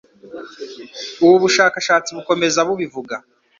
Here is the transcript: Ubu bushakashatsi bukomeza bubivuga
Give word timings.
Ubu 1.23 1.35
bushakashatsi 1.43 2.09
bukomeza 2.17 2.59
bubivuga 2.67 3.15